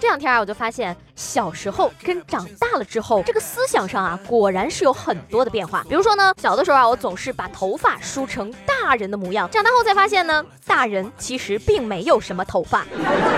[0.00, 5.84] 这两天啊，我就发现小时候跟长大了之后，这个思想上啊，果然是有很多的变化。
[5.90, 12.86] 比如说呢，小的时候啊，我总是把头发梳成大人的模样，长大后才发现呢，大人其实并没有什么头发。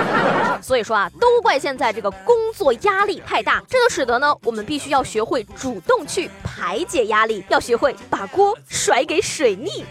[0.62, 9.84] 所以说啊，都怪现在这个工作压力太大，这就使得呢，我们必须要学会主动去排解压力，要学会把锅甩给水逆。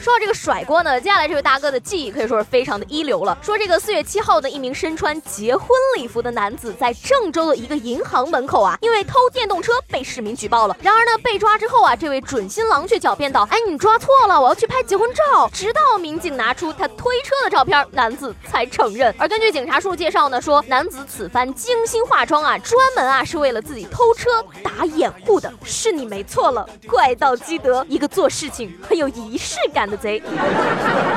[0.00, 3.36] 说到这个甩锅呢，接下来这位大哥的记忆可以说是非常的一流了。
[3.42, 10.74] 说这个四月七号的一名身穿结婚礼服的男子，在郑州的一个银行门口啊，因为偷电动车被市民举报了。
[10.80, 19.14] 然而呢，被抓之后啊，这位准新郎却狡辩道：“哎，你抓错了，我要去拍结婚照。”直到民警拿出他推车的照片，男子才承认。
[19.18, 24.30] 而根据警察叔叔介绍呢，说男子此番精心化妆啊，专门啊是为了自己偷车
[24.62, 25.52] 打掩护的。
[25.62, 29.89] 是你没错了，怪盗基德，一个做事情很有仪式感。
[29.90, 30.22] 的贼，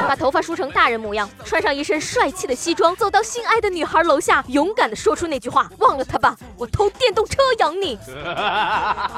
[0.07, 7.97] 把头发梳成大人模样，穿上一身帅气的西装，走到心爱的女孩楼下，勇敢的说出那句话：“忘了他吧，我偷电动车养你。”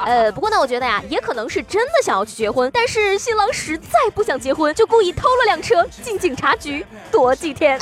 [0.06, 7.80] 呃，不过呢，我觉得呀，也可能是真的想要去结婚，但是新郎实在不想结婚，就故意偷了辆车进警察局躲几天。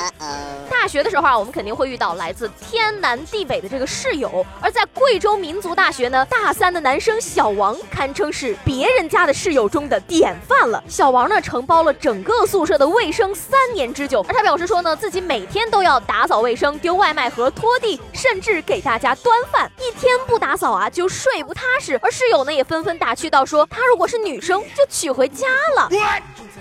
[0.70, 10.82] 大学的时候啊，我们肯定会遇到来自天南地北的这个室友，而在贵州民族大学呢，大三的男生小王堪称是别人家的室友中的典范了。
[10.88, 21.98] 小王呢，承包了整个宿舍的卫生三年之久，而他表示说呢，自己每天都要打扫卫生、丢外卖盒、拖地，甚至给大家端饭，一天不打扫啊就睡不踏实。
[22.02, 25.88] 而室友呢也纷纷打趣道说，他如果是女生就娶回家了，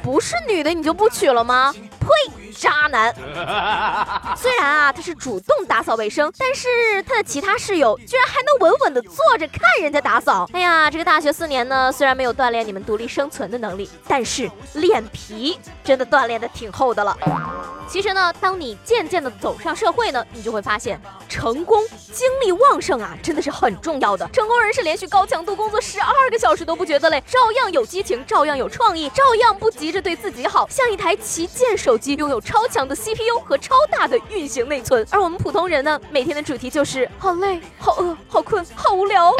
[0.01, 1.73] 不是女的你就不娶了吗？
[1.99, 2.07] 呸！
[2.63, 3.13] 渣男，
[4.37, 10.49] 虽然啊他是主动打扫卫生，但是他的其他室友居然还能稳稳的坐着看人家打扫。
[10.53, 17.17] 哎呀，这个大学四年呢，虽然没有锻炼你们独立生存的能力，但是脸皮真的锻炼的挺厚的了。
[17.87, 20.99] 其实呢，当你渐渐的走上社会呢，你就会发现，
[21.29, 24.27] 成功、精力旺盛啊，真的是很重要的。
[24.33, 35.05] 成功人士连续高强度工作十二个小时都不觉得累，照样有激情，照样有创意，照样不急着对自己好，像一台旗舰手机，拥有超强的 CPU 和超大的运行内存。
[35.11, 39.33] 而我们普通人呢，每天的主题就是好累、好饿、好困、好无聊。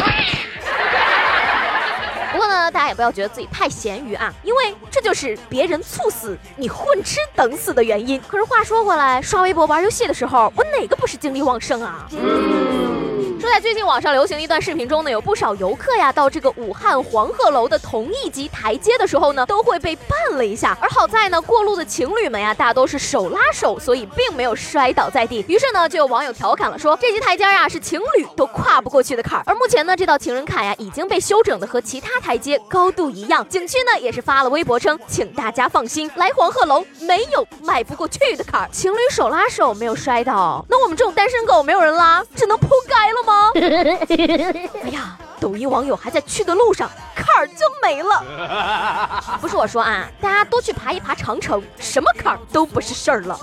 [2.73, 8.19] 大家也不要觉得自己太咸鱼啊，因为这就是别人猝死，你混吃等死的原因。
[8.28, 12.07] 可是话说回来，刷微博玩游戏的时候，我哪个不是精力旺盛啊？
[12.11, 12.73] 嗯
[13.44, 20.78] 说在最近网上流行的一段视频中呢，有不少游客呀到这个武汉黄鹤楼的同一级台阶的时候呢，都会被绊了一下。
[20.79, 25.44] 而好在呢，过路的情侣们呀，大都是手拉手，所以并没有摔倒在地。
[25.50, 29.44] 于是呢，就有网友调侃了，说这级台阶呀是情侣都跨不过去的坎儿。
[29.45, 33.47] 而目前呢，这道情人坎呀已经被修整的和其他台阶高度一样。
[33.47, 38.69] 景区呢也是发了微博称，请大家放心，来黄鹤楼没有迈不过去的坎儿。
[38.72, 43.52] 情侣手拉手没有摔倒，那我们这种单身狗没有人拉，只能扑街了吗？
[44.84, 48.23] 哎呀，抖音网友还在去的路上，坎儿就没了。
[49.41, 53.40] 不是我说啊，大家多去爬一爬长城，什么坎儿都不是事儿了。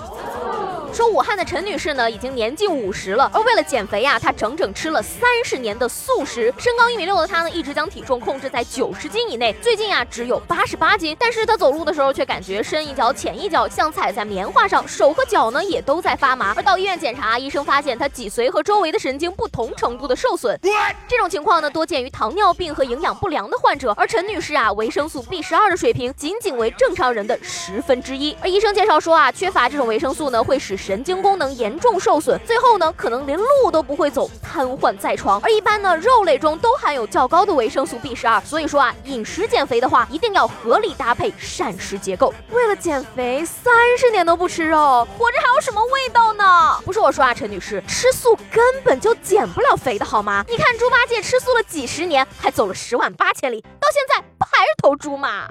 [0.93, 6.53] 说武汉的陈女士呢，已经年近五十了，而为了减肥呀，她整整吃了三十年的素食。
[6.57, 9.55] 身高一米六的她呢，一直将体重控制在九十斤以内。
[9.61, 16.53] 最近啊，只有八十八斤，但是她走路的时候却感觉深一脚浅一脚，像踩在棉花上，手和脚呢也都在发麻。
[16.57, 20.59] 而到医院检查，医生发现她脊髓和周围的神经不同程度的受损。
[21.07, 23.93] 这种情况呢，多见于糖尿病和营养不良的患者。
[23.97, 28.35] 而陈女士啊，维生素 B 十二的水平仅仅为正常人的十分之一。
[28.41, 35.39] 而医生介绍说啊，缺乏这种维生素呢，会使神经功能严重受损，最后呢，可能连路都不会走，瘫痪在床。
[35.43, 42.33] 而一般呢，肉类中都含有较高的维生素 B 十二，所以说啊，饮食减肥的话，一定要合理搭配膳食结构。
[42.49, 46.43] 为了减肥，三十年都不吃肉，活着还有什么味道呢？
[46.83, 50.43] 不是我说啊，陈女士，吃素根本就减不了肥的好吗？
[50.49, 55.47] 你看猪八戒吃素了几十年，还走了十万八千里，到现在不还是头猪吗？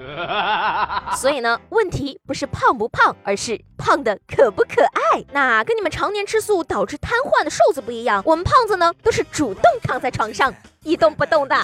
[1.15, 5.25] 所以呢，问题不是胖不胖，而是胖的可不可爱。
[5.33, 5.63] 那。
[5.63, 11.55] 跟你们常年吃素导致瘫痪的瘦子不一样，我们胖子呢都是主动躺在床上一动不动的。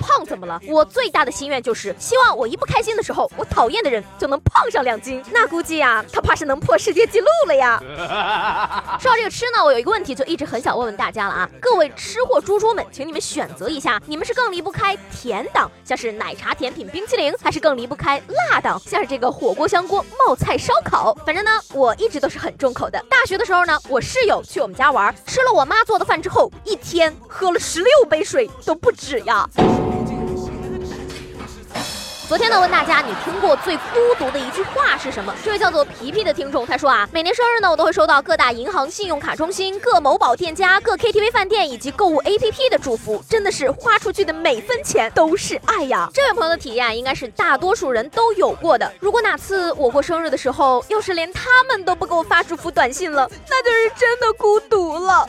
[0.00, 0.60] 胖怎么了？
[0.66, 5.22] 我最大的心愿就是希望我一不开心的时候，我讨厌的人就能胖上两斤。
[5.30, 7.78] 那估计呀，他怕是能破世界纪录了呀。
[8.98, 18.20] 说到这个吃呢，我有一个问题就一直很想问问大家了啊，各位吃货猪猪们，请你们选择一下，你们是更离不开甜党，像是奶茶、甜品、冰淇淋，还是更离不开
[18.50, 21.14] 辣党，像是这个火锅、香锅、冒菜、烧烤？
[21.26, 23.02] 反正呢，我一直都是很重口的。
[23.08, 29.48] 大学的时候呢，我室友去我们家玩，吃了我妈做的饭之后，一天喝了十六杯水都不止呀。
[32.30, 35.34] 昨天呢，问大家你听过最孤独的一句话是什么？
[35.42, 46.08] 这位叫做皮皮的听众他说啊，每年生日呢，我都会收到各大银行、信用卡中心、各某宝店家、各 KTV 饭店以及购物 APP 的祝福，真的是花出去的每分钱都是爱呀。
[46.14, 48.88] 这位朋友的体验应该是大多数人都有过的。
[49.00, 55.28] 如果哪次我过生日的时候，要是连他们都不给我发祝福短信了，那就是真的孤独了。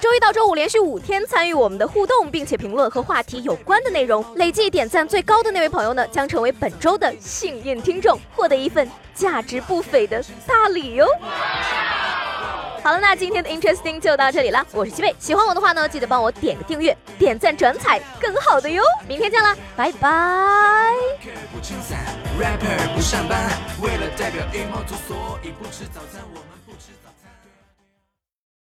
[0.00, 6.06] 周一到周五连续五天参与我们的互动，并且评论和话题有关的内容，累计点赞最高的那位朋友呢？
[6.14, 11.04] 将成为本周的幸运听众，获得一份价值不菲的大礼哟！
[12.84, 14.64] 好了，那今天的 Interesting 就到这里了。
[14.70, 18.80] 我是七贝，喜欢我的话呢，记得帮我点个订阅、点赞、转采，更好的哟！
[19.08, 20.92] 明天见啦，拜拜。
[21.52, 21.58] 不
[22.94, 23.50] 不上班，
[23.82, 24.44] 为了代表
[25.08, 26.53] 所以不吃早餐我们